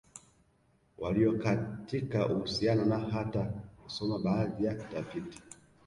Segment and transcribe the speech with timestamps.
[0.97, 3.45] Walio katika uhusiano na hata
[3.83, 5.41] kusoma baadhi ya tafiti